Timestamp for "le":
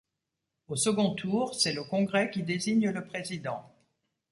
1.73-1.83, 2.89-3.05